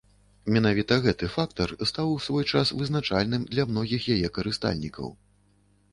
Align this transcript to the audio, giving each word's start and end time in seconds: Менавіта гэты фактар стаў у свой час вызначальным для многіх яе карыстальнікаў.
Менавіта 0.53 0.95
гэты 1.03 1.29
фактар 1.33 1.73
стаў 1.91 2.07
у 2.15 2.17
свой 2.29 2.47
час 2.55 2.73
вызначальным 2.79 3.47
для 3.55 3.69
многіх 3.73 4.11
яе 4.19 4.27
карыстальнікаў. 4.39 5.07